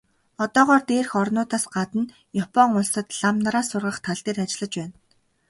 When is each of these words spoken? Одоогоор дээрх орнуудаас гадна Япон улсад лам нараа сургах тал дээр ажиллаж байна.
Одоогоор 0.43 0.81
дээрх 0.89 1.11
орнуудаас 1.21 1.65
гадна 1.75 2.03
Япон 2.43 2.69
улсад 2.79 3.07
лам 3.19 3.35
нараа 3.43 3.63
сургах 3.69 3.97
тал 4.05 4.19
дээр 4.25 4.37
ажиллаж 4.43 4.73
байна. 4.79 4.95